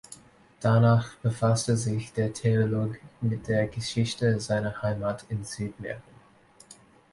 [0.61, 6.01] Danach befasste sich der Theologe mit der Geschichte seiner Heimat in Südmähren.